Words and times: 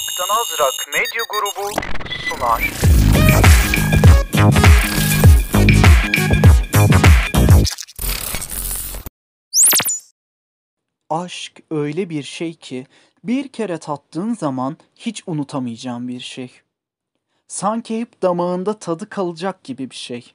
Aktan 0.00 0.28
Azrak 0.36 0.88
Medya 0.92 1.22
Grubu 1.30 1.70
sunar. 2.28 2.70
Aşk 11.10 11.62
öyle 11.70 12.10
bir 12.10 12.22
şey 12.22 12.54
ki 12.54 12.86
bir 13.24 13.48
kere 13.48 13.78
tattığın 13.78 14.34
zaman 14.34 14.76
hiç 14.96 15.22
unutamayacağın 15.26 16.08
bir 16.08 16.20
şey. 16.20 16.60
Sanki 17.48 18.00
hep 18.00 18.22
damağında 18.22 18.78
tadı 18.78 19.08
kalacak 19.08 19.64
gibi 19.64 19.90
bir 19.90 19.96
şey. 19.96 20.34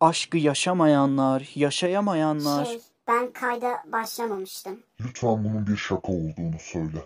Aşkı 0.00 0.38
yaşamayanlar, 0.38 1.50
yaşayamayanlar 1.54 2.64
Şey, 2.64 2.80
ben 3.08 3.32
kayda 3.32 3.82
başlamamıştım. 3.92 4.82
Lütfen 5.00 5.44
bunun 5.44 5.66
bir 5.66 5.76
şaka 5.76 6.12
olduğunu 6.12 6.58
söyle. 6.60 6.98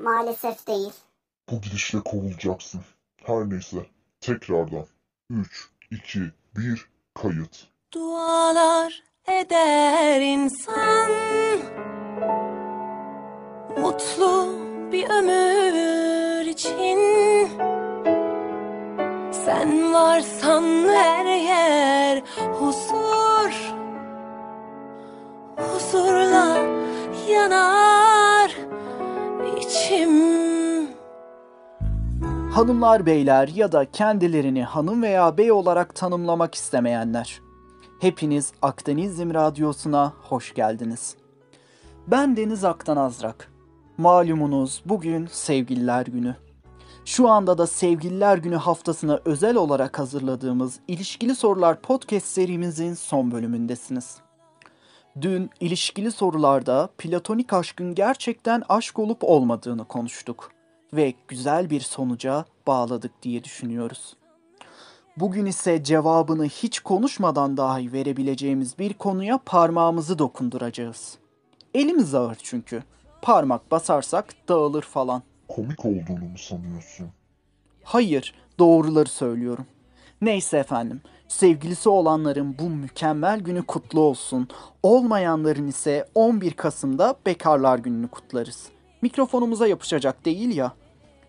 Maalesef 0.00 0.66
değil. 0.66 0.92
Bu 1.50 1.60
gidişle 1.60 2.00
kovulacaksın. 2.00 2.80
Her 3.16 3.50
neyse. 3.50 3.86
Tekrardan. 4.20 4.86
3, 5.30 5.68
2, 5.90 6.20
1, 6.56 6.88
kayıt. 7.14 7.66
Dualar 7.92 9.02
eder 9.28 10.20
insan 10.20 11.10
Mutlu 13.78 14.48
bir 14.92 15.10
ömür 15.10 16.46
için 16.46 16.98
Sen 19.44 19.92
varsan 19.92 20.88
her 20.88 21.36
yer 21.36 22.22
Hanımlar 32.54 33.06
beyler 33.06 33.48
ya 33.48 33.72
da 33.72 33.90
kendilerini 33.90 34.64
hanım 34.64 35.02
veya 35.02 35.38
bey 35.38 35.52
olarak 35.52 35.94
tanımlamak 35.94 36.54
istemeyenler. 36.54 37.40
Hepiniz 38.00 38.52
Akdenizm 38.62 39.34
Radyosu'na 39.34 40.12
hoş 40.22 40.54
geldiniz. 40.54 41.16
Ben 42.06 42.36
Deniz 42.36 42.64
Aktan 42.64 42.96
Azrak. 42.96 43.52
Malumunuz 43.98 44.82
bugün 44.84 45.26
Sevgililer 45.26 46.06
Günü. 46.06 46.36
Şu 47.04 47.28
anda 47.28 47.58
da 47.58 47.66
Sevgililer 47.66 48.38
Günü 48.38 48.56
haftasına 48.56 49.20
özel 49.24 49.56
olarak 49.56 49.98
hazırladığımız 49.98 50.80
İlişkili 50.88 51.34
Sorular 51.34 51.80
podcast 51.82 52.26
serimizin 52.26 52.94
son 52.94 53.30
bölümündesiniz. 53.30 54.18
Dün 55.20 55.50
ilişkili 55.60 56.12
sorularda 56.12 56.88
platonik 56.98 57.52
aşkın 57.52 57.94
gerçekten 57.94 58.62
aşk 58.68 58.98
olup 58.98 59.24
olmadığını 59.24 59.84
konuştuk 59.84 60.53
ve 60.96 61.14
güzel 61.28 61.70
bir 61.70 61.80
sonuca 61.80 62.44
bağladık 62.66 63.22
diye 63.22 63.44
düşünüyoruz. 63.44 64.16
Bugün 65.16 65.46
ise 65.46 65.84
cevabını 65.84 66.44
hiç 66.44 66.80
konuşmadan 66.80 67.56
dahi 67.56 67.92
verebileceğimiz 67.92 68.78
bir 68.78 68.94
konuya 68.94 69.38
parmağımızı 69.46 70.18
dokunduracağız. 70.18 71.18
Elimiz 71.74 72.14
ağır 72.14 72.36
çünkü. 72.42 72.82
Parmak 73.22 73.70
basarsak 73.70 74.34
dağılır 74.48 74.82
falan. 74.82 75.22
Komik 75.48 75.84
olduğunu 75.84 76.24
mu 76.30 76.38
sanıyorsun? 76.38 77.06
Hayır, 77.82 78.34
doğruları 78.58 79.08
söylüyorum. 79.08 79.66
Neyse 80.20 80.58
efendim, 80.58 81.00
sevgilisi 81.28 81.88
olanların 81.88 82.56
bu 82.58 82.70
mükemmel 82.70 83.40
günü 83.40 83.62
kutlu 83.62 84.00
olsun. 84.00 84.48
Olmayanların 84.82 85.66
ise 85.66 86.08
11 86.14 86.52
Kasım'da 86.52 87.16
Bekarlar 87.26 87.78
Günü'nü 87.78 88.08
kutlarız. 88.08 88.68
Mikrofonumuza 89.02 89.66
yapışacak 89.66 90.24
değil 90.24 90.56
ya. 90.56 90.72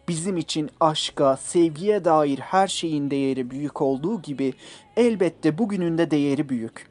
Bizim 0.07 0.37
için 0.37 0.69
aşka, 0.79 1.37
sevgiye 1.37 2.05
dair 2.05 2.39
her 2.39 2.67
şeyin 2.67 3.11
değeri 3.11 3.49
büyük 3.51 3.81
olduğu 3.81 4.21
gibi 4.21 4.53
elbette 4.97 5.57
bugünün 5.57 5.97
de 5.97 6.11
değeri 6.11 6.49
büyük. 6.49 6.87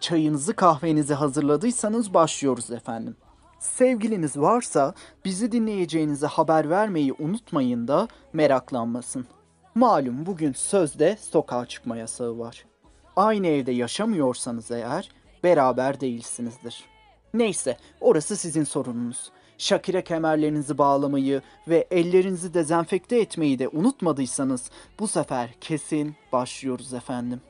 Çayınızı 0.00 0.56
kahvenizi 0.56 1.14
hazırladıysanız 1.14 2.14
başlıyoruz 2.14 2.70
efendim. 2.70 3.16
Sevgiliniz 3.58 4.36
varsa 4.36 4.94
bizi 5.24 5.52
dinleyeceğinize 5.52 6.26
haber 6.26 6.70
vermeyi 6.70 7.12
unutmayın 7.18 7.88
da 7.88 8.08
meraklanmasın. 8.32 9.26
Malum 9.74 10.26
bugün 10.26 10.52
sözde 10.52 11.16
sokağa 11.20 11.66
çıkma 11.66 11.96
yasağı 11.96 12.38
var. 12.38 12.64
Aynı 13.16 13.46
evde 13.46 13.72
yaşamıyorsanız 13.72 14.70
eğer 14.70 15.10
beraber 15.44 16.00
değilsinizdir. 16.00 16.84
Neyse 17.34 17.76
orası 18.00 18.36
sizin 18.36 18.64
sorununuz. 18.64 19.30
Şakire 19.58 20.04
kemerlerinizi 20.04 20.78
bağlamayı 20.78 21.42
ve 21.68 21.86
ellerinizi 21.90 22.54
dezenfekte 22.54 23.20
etmeyi 23.20 23.58
de 23.58 23.68
unutmadıysanız 23.68 24.70
bu 24.98 25.08
sefer 25.08 25.50
kesin 25.60 26.14
başlıyoruz 26.32 26.94
efendim. 26.94 27.40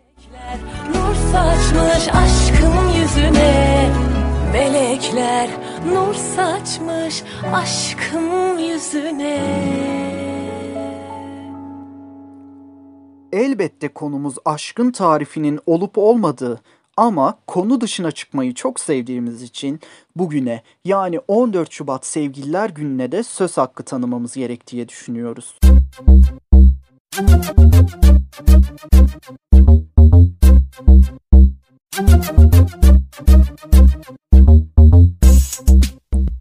Nur 0.88 1.14
saçmış 1.32 2.08
aşkın 2.14 2.88
yüzüne 2.88 3.90
Melekler 4.52 5.50
nur 5.86 6.14
saçmış 6.14 7.22
aşkın 7.52 8.58
yüzüne 8.58 9.40
Elbette 13.32 13.88
konumuz 13.88 14.34
aşkın 14.44 14.92
tarifinin 14.92 15.60
olup 15.66 15.98
olmadığı 15.98 16.60
ama 16.96 17.38
konu 17.46 17.80
dışına 17.80 18.12
çıkmayı 18.12 18.54
çok 18.54 18.80
sevdiğimiz 18.80 19.42
için 19.42 19.80
bugüne 20.16 20.62
yani 20.84 21.18
14 21.28 21.72
Şubat 21.72 22.06
Sevgililer 22.06 22.70
Günü'ne 22.70 23.12
de 23.12 23.22
söz 23.22 23.56
hakkı 23.56 23.82
tanımamız 23.82 24.34
gerek 24.34 24.66
diye 24.66 24.88
düşünüyoruz. 24.88 25.58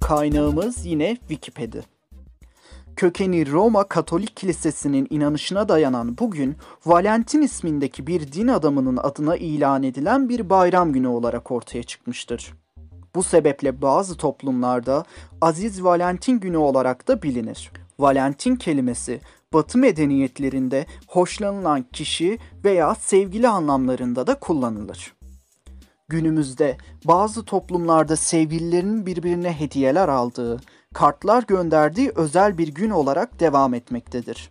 Kaynağımız 0.01 0.85
yine 0.85 1.17
Wikipedia. 1.27 1.81
Kökeni 2.95 3.51
Roma 3.51 3.83
Katolik 3.83 4.37
Kilisesi'nin 4.37 5.07
inanışına 5.09 5.69
dayanan 5.69 6.17
bugün 6.17 6.55
Valentin 6.85 7.41
ismindeki 7.41 8.07
bir 8.07 8.31
din 8.31 8.47
adamının 8.47 8.97
adına 8.97 9.35
ilan 9.35 9.83
edilen 9.83 10.29
bir 10.29 10.49
bayram 10.49 10.93
günü 10.93 11.07
olarak 11.07 11.51
ortaya 11.51 11.83
çıkmıştır. 11.83 12.53
Bu 13.15 13.23
sebeple 13.23 13.81
bazı 13.81 14.17
toplumlarda 14.17 15.03
Aziz 15.41 15.83
Valentin 15.83 16.39
günü 16.39 16.57
olarak 16.57 17.07
da 17.07 17.21
bilinir. 17.21 17.71
Valentin 17.99 18.55
kelimesi 18.55 19.21
Batı 19.53 19.77
medeniyetlerinde 19.77 20.85
hoşlanılan 21.07 21.85
kişi 21.93 22.39
veya 22.63 22.95
sevgili 22.95 23.47
anlamlarında 23.47 24.27
da 24.27 24.39
kullanılır. 24.39 25.13
Günümüzde 26.09 26.77
bazı 27.05 27.45
toplumlarda 27.45 28.15
sevgililerin 28.15 29.05
birbirine 29.05 29.59
hediyeler 29.59 30.07
aldığı, 30.09 30.59
kartlar 30.93 31.43
gönderdiği 31.43 32.11
özel 32.15 32.57
bir 32.57 32.67
gün 32.67 32.89
olarak 32.89 33.39
devam 33.39 33.73
etmektedir. 33.73 34.49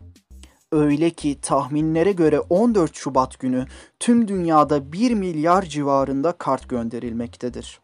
Öyle 0.72 1.10
ki 1.10 1.38
tahminlere 1.42 2.12
göre 2.12 2.40
14 2.40 2.96
Şubat 2.96 3.38
günü 3.38 3.66
tüm 4.00 4.28
dünyada 4.28 4.92
1 4.92 5.14
milyar 5.14 5.62
civarında 5.62 6.32
kart 6.32 6.68
gönderilmektedir. 6.68 7.80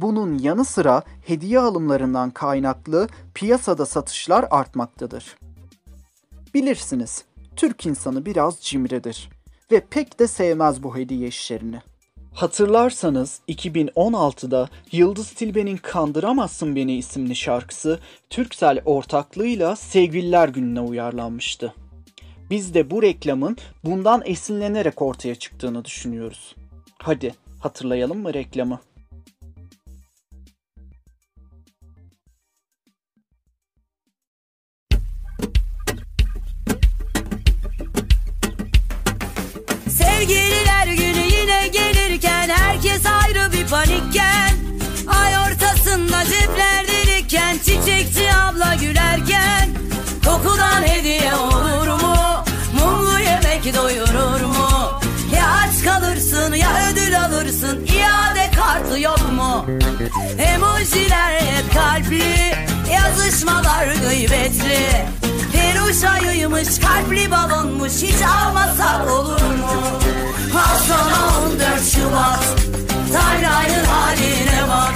Bunun 0.00 0.38
yanı 0.38 0.64
sıra 0.64 1.02
hediye 1.26 1.58
alımlarından 1.58 2.30
kaynaklı 2.30 3.08
piyasada 3.34 3.86
satışlar 3.86 4.46
artmaktadır. 4.50 5.36
Bilirsiniz, 6.54 7.24
Türk 7.56 7.86
insanı 7.86 8.26
biraz 8.26 8.60
cimridir 8.60 9.30
ve 9.72 9.80
pek 9.80 10.18
de 10.18 10.26
sevmez 10.26 10.82
bu 10.82 10.96
hediye 10.96 11.28
işlerini. 11.28 11.80
Hatırlarsanız 12.38 13.40
2016'da 13.48 14.68
Yıldız 14.92 15.30
Tilbe'nin 15.30 15.76
Kandıramazsın 15.76 16.76
Beni 16.76 16.96
isimli 16.96 17.36
şarkısı 17.36 17.98
Türksel 18.30 18.82
ortaklığıyla 18.84 19.76
Sevgililer 19.76 20.48
Günü'ne 20.48 20.80
uyarlanmıştı. 20.80 21.74
Biz 22.50 22.74
de 22.74 22.90
bu 22.90 23.02
reklamın 23.02 23.56
bundan 23.84 24.22
esinlenerek 24.24 25.02
ortaya 25.02 25.34
çıktığını 25.34 25.84
düşünüyoruz. 25.84 26.54
Hadi 26.98 27.34
hatırlayalım 27.60 28.18
mı 28.18 28.34
reklamı? 28.34 28.80
Emojiler 60.38 61.40
hep 61.40 61.74
kalpli 61.74 62.22
yazışmalar 62.92 63.86
gıybetli 63.86 64.88
ayıymış 66.38 66.78
kalpli 66.78 67.30
balonmuş 67.30 67.92
hiç 68.02 68.22
almasak 68.22 69.10
olur 69.10 69.42
mu? 69.42 69.66
Al 70.54 70.78
sana 70.88 71.46
14 71.46 71.84
Şubat 71.84 72.44
Timeline'ın 73.06 73.84
haline 73.84 74.68
bak 74.68 74.94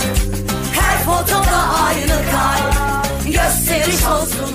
Her 0.72 1.04
fotoda 1.04 1.58
aynı 1.86 2.30
kalp 2.30 3.24
Gösteriş 3.26 4.06
olsun 4.06 4.54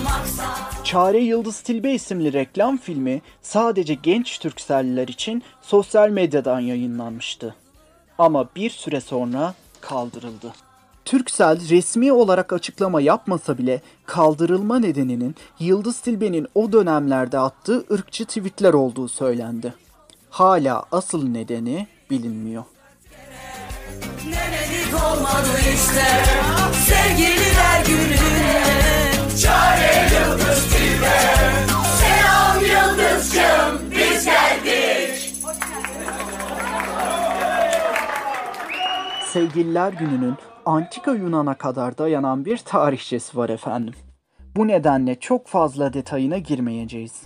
Çare 0.83 1.19
Yıldız 1.19 1.61
Tilbe 1.61 1.91
isimli 1.91 2.33
reklam 2.33 2.77
filmi 2.77 3.21
sadece 3.41 3.93
genç 3.93 4.39
Türkcelliler 4.39 5.07
için 5.07 5.43
sosyal 5.61 6.09
medyadan 6.09 6.59
yayınlanmıştı. 6.59 7.55
Ama 8.17 8.49
bir 8.55 8.69
süre 8.69 9.01
sonra 9.01 9.53
kaldırıldı. 9.81 10.53
Türksel 11.07 11.69
resmi 11.69 12.13
olarak 12.13 12.53
açıklama 12.53 13.01
yapmasa 13.01 13.57
bile 13.57 13.81
kaldırılma 14.05 14.79
nedeninin 14.79 15.35
Yıldız 15.59 15.99
Tilbe'nin 15.99 16.47
o 16.55 16.71
dönemlerde 16.71 17.39
attığı 17.39 17.85
ırkçı 17.91 18.25
tweetler 18.25 18.73
olduğu 18.73 19.07
söylendi. 19.07 19.73
Hala 20.29 20.83
asıl 20.91 21.27
nedeni 21.27 21.87
bilinmiyor. 22.09 22.63
Nenelik 24.25 24.93
olmadı 24.93 25.47
işte 25.75 26.07
Sevgililer 26.85 27.85
gününe 27.85 28.63
Çare 29.41 30.09
Yıldız 30.13 30.63
Tilbe 30.69 31.19
Selam 31.99 32.59
Yıldızcığım 32.61 33.91
biz 33.91 34.25
geldik 34.25 35.33
Sevgililer 39.33 39.93
Günü'nün 39.93 40.35
antika 40.67 41.13
Yunan'a 41.13 41.53
kadar 41.53 41.97
dayanan 41.97 42.45
bir 42.45 42.57
tarihçesi 42.57 43.37
var 43.37 43.49
efendim. 43.49 43.93
Bu 44.55 44.67
nedenle 44.67 45.19
çok 45.19 45.47
fazla 45.47 45.93
detayına 45.93 46.37
girmeyeceğiz. 46.37 47.21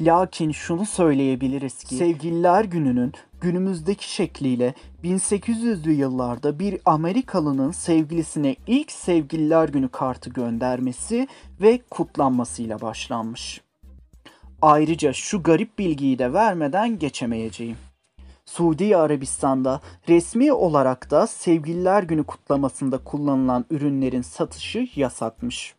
Lakin 0.00 0.52
şunu 0.52 0.86
söyleyebiliriz 0.86 1.84
ki 1.84 1.94
Sevgililer 1.94 2.64
Günü'nün 2.64 3.12
günümüzdeki 3.40 4.12
şekliyle 4.12 4.74
1800'lü 5.04 5.90
yıllarda 5.90 6.58
bir 6.58 6.80
Amerikalının 6.84 7.70
sevgilisine 7.70 8.56
ilk 8.66 8.92
Sevgililer 8.92 9.68
Günü 9.68 9.88
kartı 9.88 10.30
göndermesi 10.30 11.28
ve 11.60 11.80
kutlanmasıyla 11.90 12.80
başlanmış. 12.80 13.60
Ayrıca 14.62 15.12
şu 15.12 15.42
garip 15.42 15.78
bilgiyi 15.78 16.18
de 16.18 16.32
vermeden 16.32 16.98
geçemeyeceğim. 16.98 17.76
Suudi 18.46 18.96
Arabistan'da 18.96 19.80
resmi 20.08 20.52
olarak 20.52 21.10
da 21.10 21.26
Sevgililer 21.26 22.02
Günü 22.02 22.24
kutlamasında 22.24 22.98
kullanılan 22.98 23.64
ürünlerin 23.70 24.22
satışı 24.22 24.88
yasakmış. 24.96 25.74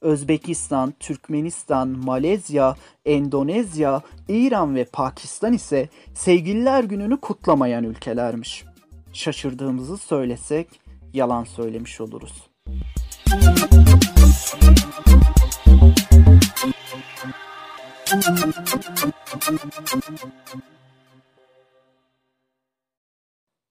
Özbekistan, 0.00 0.94
Türkmenistan, 1.00 1.88
Malezya, 1.88 2.76
Endonezya, 3.04 4.02
İran 4.28 4.74
ve 4.74 4.84
Pakistan 4.84 5.52
ise 5.52 5.88
Sevgililer 6.14 6.84
Günü'nü 6.84 7.16
kutlamayan 7.20 7.84
ülkelermiş. 7.84 8.64
Şaşırdığımızı 9.12 9.98
söylesek 9.98 10.80
yalan 11.12 11.44
söylemiş 11.44 12.00
oluruz. 12.00 12.48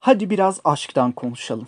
Hadi 0.05 0.29
biraz 0.29 0.59
aşktan 0.63 1.11
konuşalım. 1.11 1.67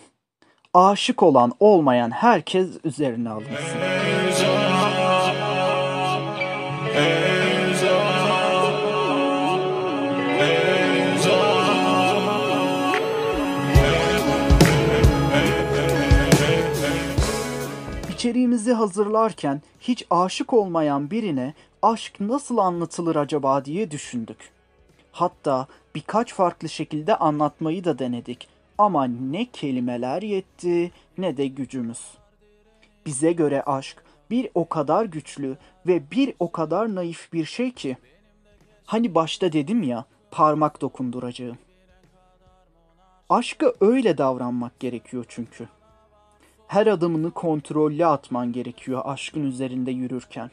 Aşık 0.73 1.23
olan 1.23 1.53
olmayan 1.59 2.11
herkes 2.11 2.69
üzerine 2.83 3.29
alınsın. 3.29 3.79
İçeriğimizi 18.13 18.73
hazırlarken 18.73 19.61
hiç 19.79 20.05
aşık 20.09 20.53
olmayan 20.53 21.11
birine 21.11 21.53
aşk 21.81 22.19
nasıl 22.19 22.57
anlatılır 22.57 23.15
acaba 23.15 23.65
diye 23.65 23.91
düşündük. 23.91 24.54
Hatta 25.15 25.67
birkaç 25.95 26.33
farklı 26.33 26.69
şekilde 26.69 27.15
anlatmayı 27.15 27.83
da 27.83 27.99
denedik. 27.99 28.47
Ama 28.77 29.03
ne 29.05 29.45
kelimeler 29.45 30.21
yetti 30.21 30.91
ne 31.17 31.37
de 31.37 31.47
gücümüz. 31.47 32.01
Bize 33.05 33.31
göre 33.31 33.61
aşk 33.61 34.03
bir 34.29 34.49
o 34.53 34.69
kadar 34.69 35.05
güçlü 35.05 35.57
ve 35.87 36.11
bir 36.11 36.33
o 36.39 36.51
kadar 36.51 36.95
naif 36.95 37.33
bir 37.33 37.45
şey 37.45 37.71
ki. 37.71 37.97
Hani 38.85 39.15
başta 39.15 39.53
dedim 39.53 39.83
ya 39.83 40.05
parmak 40.31 40.81
dokunduracağım. 40.81 41.57
Aşka 43.29 43.73
öyle 43.81 44.17
davranmak 44.17 44.79
gerekiyor 44.79 45.25
çünkü. 45.27 45.67
Her 46.67 46.87
adımını 46.87 47.31
kontrollü 47.31 48.05
atman 48.05 48.51
gerekiyor 48.51 49.01
aşkın 49.05 49.43
üzerinde 49.43 49.91
yürürken. 49.91 50.51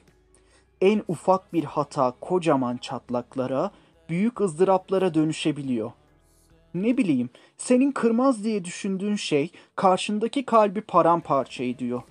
En 0.80 1.02
ufak 1.08 1.52
bir 1.52 1.64
hata 1.64 2.14
kocaman 2.20 2.76
çatlaklara, 2.76 3.70
büyük 4.08 4.40
ızdıraplara 4.40 5.14
dönüşebiliyor. 5.14 5.92
Ne 6.74 6.96
bileyim, 6.96 7.30
senin 7.58 7.92
kırmaz 7.92 8.44
diye 8.44 8.64
düşündüğün 8.64 9.16
şey 9.16 9.50
karşındaki 9.76 10.44
kalbi 10.44 10.80
paramparça 10.80 11.64
ediyor. 11.64 12.02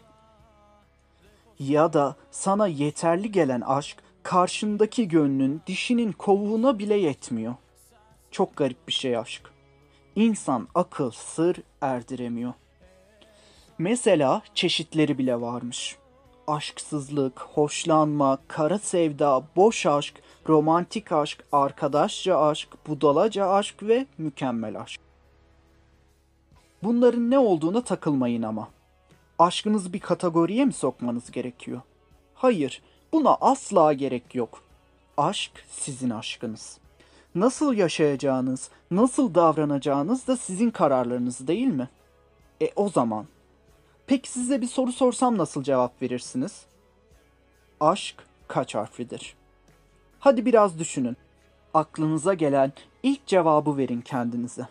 Ya 1.59 1.93
da 1.93 2.15
sana 2.31 2.67
yeterli 2.67 3.31
gelen 3.31 3.61
aşk 3.61 3.97
karşındaki 4.23 5.07
gönlün 5.07 5.61
dişinin 5.67 6.11
kovuğuna 6.11 6.79
bile 6.79 6.95
yetmiyor. 6.95 7.55
Çok 8.31 8.55
garip 8.55 8.87
bir 8.87 8.93
şey 8.93 9.17
aşk. 9.17 9.51
İnsan 10.15 10.67
akıl 10.75 11.11
sır 11.11 11.55
erdiremiyor. 11.81 12.53
Mesela 13.77 14.41
çeşitleri 14.55 15.17
bile 15.17 15.41
varmış. 15.41 15.95
Aşksızlık, 16.47 17.39
hoşlanma, 17.39 18.37
kara 18.47 18.79
sevda, 18.79 19.43
boş 19.55 19.85
aşk, 19.85 20.21
romantik 20.49 21.11
aşk, 21.11 21.43
arkadaşça 21.51 22.39
aşk, 22.39 22.69
budalaca 22.87 23.49
aşk 23.49 23.83
ve 23.83 24.05
mükemmel 24.17 24.81
aşk. 24.81 25.01
Bunların 26.83 27.31
ne 27.31 27.39
olduğuna 27.39 27.83
takılmayın 27.83 28.43
ama. 28.43 28.69
Aşkınızı 29.39 29.93
bir 29.93 29.99
kategoriye 29.99 30.65
mi 30.65 30.73
sokmanız 30.73 31.31
gerekiyor? 31.31 31.81
Hayır, 32.35 32.81
buna 33.13 33.37
asla 33.41 33.93
gerek 33.93 34.35
yok. 34.35 34.63
Aşk 35.17 35.51
sizin 35.69 36.09
aşkınız. 36.09 36.77
Nasıl 37.35 37.73
yaşayacağınız, 37.73 38.69
nasıl 38.91 39.35
davranacağınız 39.35 40.27
da 40.27 40.37
sizin 40.37 40.69
kararlarınız 40.69 41.47
değil 41.47 41.67
mi? 41.67 41.89
E 42.61 42.71
o 42.75 42.89
zaman 42.89 43.25
Peki 44.11 44.31
size 44.31 44.61
bir 44.61 44.67
soru 44.67 44.91
sorsam 44.91 45.37
nasıl 45.37 45.63
cevap 45.63 46.01
verirsiniz? 46.01 46.65
Aşk 47.79 48.15
kaç 48.47 48.75
harflidir? 48.75 49.35
Hadi 50.21 50.45
biraz 50.45 50.79
düşünün. 50.79 51.17
Aklınıza 51.73 52.33
gelen 52.33 52.73
ilk 53.03 53.27
cevabı 53.27 53.77
verin 53.77 54.01
kendinize. 54.01 54.67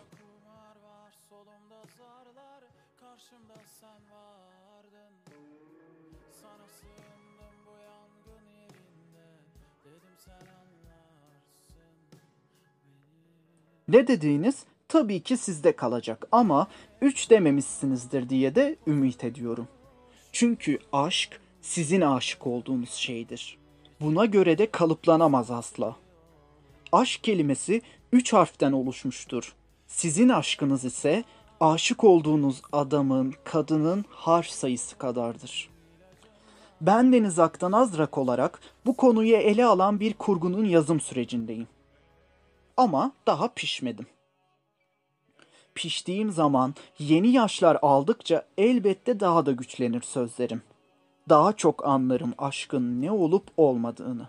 Ne 13.87 14.07
dediğiniz 14.07 14.63
tabii 14.87 15.19
ki 15.19 15.37
sizde 15.37 15.75
kalacak 15.75 16.27
ama 16.31 16.67
3 17.01 17.29
dememişsinizdir 17.29 18.29
diye 18.29 18.55
de 18.55 18.75
ümit 18.87 19.23
ediyorum. 19.23 19.67
Çünkü 20.31 20.79
aşk 20.93 21.41
sizin 21.61 22.01
aşık 22.01 22.47
olduğunuz 22.47 22.91
şeydir. 22.91 23.60
Buna 24.01 24.25
göre 24.25 24.57
de 24.57 24.71
kalıplanamaz 24.71 25.51
asla. 25.51 25.95
Aşk 26.91 27.23
kelimesi 27.23 27.81
3 28.11 28.33
harften 28.33 28.71
oluşmuştur. 28.71 29.55
Sizin 29.87 30.29
aşkınız 30.29 30.85
ise 30.85 31.23
aşık 31.59 32.03
olduğunuz 32.03 32.61
adamın, 32.71 33.33
kadının 33.43 34.05
harf 34.09 34.47
sayısı 34.47 34.97
kadardır. 34.97 35.69
Ben 36.81 37.13
Deniz 37.13 37.39
Aktan 37.39 37.71
Azrak 37.71 38.17
olarak 38.17 38.59
bu 38.85 38.97
konuyu 38.97 39.35
ele 39.35 39.65
alan 39.65 39.99
bir 39.99 40.13
kurgunun 40.13 40.65
yazım 40.65 40.99
sürecindeyim. 40.99 41.67
Ama 42.77 43.11
daha 43.27 43.47
pişmedim 43.47 44.05
piştiğim 45.75 46.31
zaman 46.31 46.75
yeni 46.99 47.27
yaşlar 47.27 47.77
aldıkça 47.81 48.45
elbette 48.57 49.19
daha 49.19 49.45
da 49.45 49.51
güçlenir 49.51 50.01
sözlerim. 50.01 50.61
Daha 51.29 51.53
çok 51.53 51.85
anlarım 51.87 52.33
aşkın 52.37 53.01
ne 53.01 53.11
olup 53.11 53.43
olmadığını. 53.57 54.27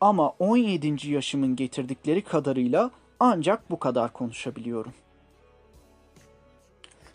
Ama 0.00 0.28
17. 0.38 1.10
yaşımın 1.10 1.56
getirdikleri 1.56 2.24
kadarıyla 2.24 2.90
ancak 3.20 3.70
bu 3.70 3.78
kadar 3.78 4.12
konuşabiliyorum. 4.12 4.92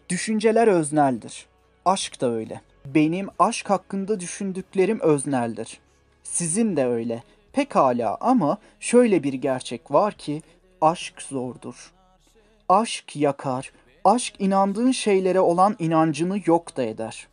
Düşünceler 0.09 0.67
özneldir. 0.67 1.45
Aşk 1.85 2.21
da 2.21 2.31
öyle. 2.31 2.61
Benim 2.85 3.27
aşk 3.39 3.69
hakkında 3.69 4.19
düşündüklerim 4.19 4.99
özneldir. 4.99 5.79
Sizin 6.23 6.77
de 6.77 6.85
öyle. 6.85 7.23
Pekala 7.53 8.17
ama 8.21 8.57
şöyle 8.79 9.23
bir 9.23 9.33
gerçek 9.33 9.91
var 9.91 10.13
ki 10.13 10.41
aşk 10.81 11.21
zordur. 11.21 11.93
Aşk 12.69 13.15
yakar, 13.15 13.71
aşk 14.03 14.35
inandığın 14.39 14.91
şeylere 14.91 15.39
olan 15.39 15.75
inancını 15.79 16.41
yok 16.45 16.77
da 16.77 16.83
eder. 16.83 17.27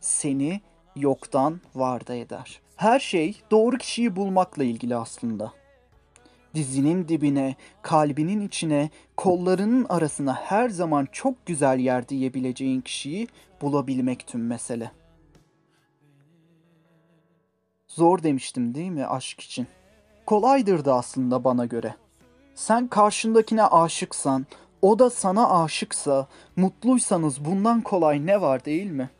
Seni 0.00 0.60
yoktan 0.96 1.60
var 1.74 2.02
eder. 2.10 2.60
Her 2.76 3.00
şey 3.00 3.40
doğru 3.50 3.78
kişiyi 3.78 4.16
bulmakla 4.16 4.64
ilgili 4.64 4.96
aslında. 4.96 5.52
Dizinin 6.54 7.08
dibine, 7.08 7.56
kalbinin 7.82 8.46
içine, 8.46 8.90
kollarının 9.16 9.86
arasına 9.88 10.34
her 10.34 10.68
zaman 10.68 11.08
çok 11.12 11.46
güzel 11.46 11.78
yer 11.78 12.08
diyebileceğin 12.08 12.80
kişiyi 12.80 13.28
bulabilmek 13.62 14.26
tüm 14.26 14.46
mesele. 14.46 14.90
Zor 17.88 18.22
demiştim 18.22 18.74
değil 18.74 18.90
mi 18.90 19.06
aşk 19.06 19.40
için? 19.40 19.66
Kolaydır 20.26 20.84
da 20.84 20.94
aslında 20.94 21.44
bana 21.44 21.66
göre. 21.66 21.94
Sen 22.54 22.88
karşındakine 22.88 23.64
aşıksan, 23.64 24.46
o 24.82 24.98
da 24.98 25.10
sana 25.10 25.62
aşıksa, 25.62 26.26
mutluysanız 26.56 27.44
bundan 27.44 27.80
kolay 27.80 28.26
ne 28.26 28.40
var 28.40 28.64
değil 28.64 28.90
mi? 28.90 29.10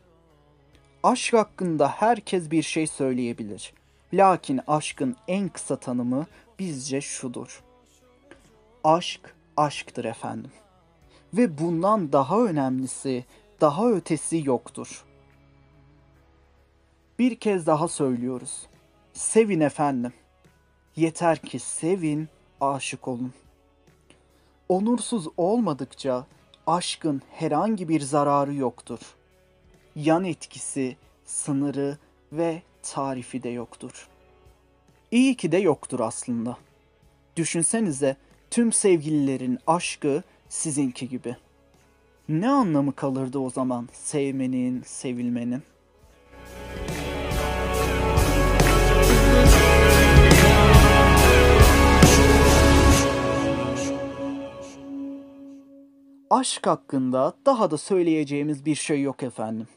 Aşk 1.03 1.33
hakkında 1.33 1.87
herkes 1.87 2.51
bir 2.51 2.63
şey 2.63 2.87
söyleyebilir. 2.87 3.73
Lakin 4.13 4.61
aşkın 4.67 5.15
en 5.27 5.49
kısa 5.49 5.75
tanımı 5.75 6.25
bizce 6.59 7.01
şudur. 7.01 7.63
Aşk 8.83 9.35
aşktır 9.57 10.05
efendim. 10.05 10.51
Ve 11.33 11.57
bundan 11.57 12.11
daha 12.11 12.41
önemlisi, 12.41 13.25
daha 13.61 13.89
ötesi 13.89 14.43
yoktur. 14.45 15.05
Bir 17.19 17.35
kez 17.35 17.67
daha 17.67 17.87
söylüyoruz. 17.87 18.67
Sevin 19.13 19.59
efendim. 19.59 20.13
Yeter 20.95 21.37
ki 21.37 21.59
sevin, 21.59 22.29
aşık 22.61 23.07
olun. 23.07 23.33
Onursuz 24.69 25.27
olmadıkça 25.37 26.25
aşkın 26.67 27.21
herhangi 27.31 27.89
bir 27.89 28.01
zararı 28.01 28.53
yoktur. 28.53 28.99
Yan 29.95 30.23
etkisi, 30.23 30.95
sınırı 31.25 31.97
ve 32.31 32.61
tarifi 32.83 33.43
de 33.43 33.49
yoktur. 33.49 34.07
İyi 35.11 35.35
ki 35.35 35.51
de 35.51 35.57
yoktur 35.57 35.99
aslında. 35.99 36.57
Düşünsenize 37.35 38.17
tüm 38.51 38.71
sevgililerin 38.71 39.59
aşkı 39.67 40.23
sizinki 40.49 41.09
gibi. 41.09 41.35
Ne 42.29 42.49
anlamı 42.49 42.95
kalırdı 42.95 43.39
o 43.39 43.49
zaman 43.49 43.89
sevmenin, 43.93 44.81
sevilmenin? 44.81 45.63
Aşk 56.29 56.67
hakkında 56.67 57.33
daha 57.45 57.71
da 57.71 57.77
söyleyeceğimiz 57.77 58.65
bir 58.65 58.75
şey 58.75 59.01
yok 59.01 59.23
efendim. 59.23 59.67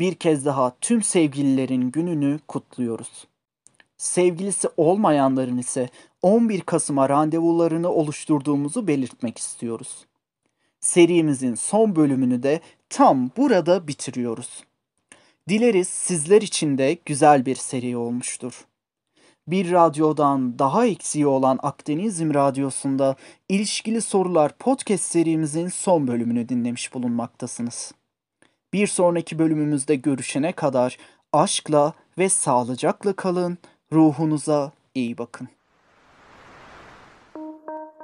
Bir 0.00 0.14
kez 0.14 0.44
daha 0.44 0.76
tüm 0.80 1.02
sevgililerin 1.02 1.90
gününü 1.90 2.38
kutluyoruz. 2.48 3.26
Sevgilisi 3.96 4.68
olmayanların 4.76 5.58
ise 5.58 5.88
11 6.22 6.60
Kasım'a 6.60 7.08
randevularını 7.08 7.88
oluşturduğumuzu 7.88 8.86
belirtmek 8.86 9.38
istiyoruz. 9.38 10.06
Serimizin 10.80 11.54
son 11.54 11.96
bölümünü 11.96 12.42
de 12.42 12.60
tam 12.88 13.30
burada 13.36 13.88
bitiriyoruz. 13.88 14.64
Dileriz 15.48 15.88
sizler 15.88 16.42
için 16.42 16.78
de 16.78 16.98
güzel 17.06 17.46
bir 17.46 17.56
seri 17.56 17.96
olmuştur. 17.96 18.64
Bir 19.48 19.72
radyodan 19.72 20.58
daha 20.58 20.86
eksiği 20.86 21.26
olan 21.26 21.58
Akdenizm 21.62 22.34
Radyosu'nda 22.34 23.16
ilişkili 23.48 24.02
sorular 24.02 24.58
podcast 24.58 25.04
serimizin 25.04 25.68
son 25.68 26.08
bölümünü 26.08 26.48
dinlemiş 26.48 26.94
bulunmaktasınız. 26.94 27.92
Bir 28.72 28.86
sonraki 28.86 29.38
bölümümüzde 29.38 29.94
görüşene 29.94 30.52
kadar 30.52 30.96
aşkla 31.32 31.92
ve 32.18 32.28
sağlıcakla 32.28 33.12
kalın, 33.12 33.58
ruhunuza 33.92 34.72
iyi 34.94 35.18
bakın. 35.18 35.48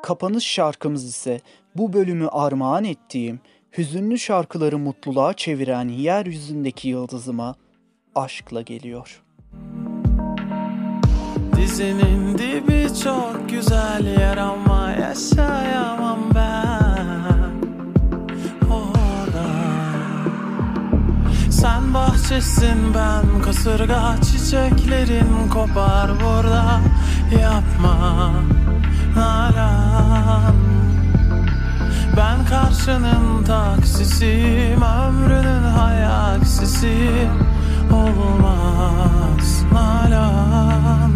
Kapanış 0.02 0.44
şarkımız 0.44 1.04
ise 1.04 1.40
bu 1.74 1.92
bölümü 1.92 2.28
armağan 2.28 2.84
ettiğim, 2.84 3.40
hüzünlü 3.78 4.18
şarkıları 4.18 4.78
mutluluğa 4.78 5.34
çeviren 5.34 5.88
yeryüzündeki 5.88 6.88
yıldızıma 6.88 7.54
aşkla 8.14 8.62
geliyor. 8.62 9.22
Dizinin 11.56 12.38
dibi 12.38 12.86
çok 13.04 13.48
güzel 13.50 14.06
yer 14.20 14.36
ama 14.36 14.90
yaşayamam 14.90 16.18
ben 16.34 17.35
bahçesin 22.26 22.94
ben. 22.94 23.42
Kasırga 23.42 24.14
çiçeklerin 24.22 25.48
kopar 25.48 26.10
burada. 26.20 26.80
Yapma 27.42 28.32
nalan. 29.16 30.54
Ben 32.16 32.46
karşının 32.46 33.44
taksisiyim 33.44 34.82
ömrünün 34.82 35.62
hayaksisi 35.62 37.10
Olmaz 37.92 39.62
nalan 39.72 41.12